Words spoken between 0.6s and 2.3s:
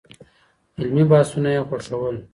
علمي بحثونه يې خوښول.